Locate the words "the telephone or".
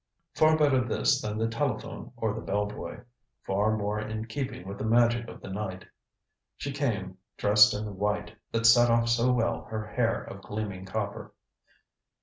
1.37-2.33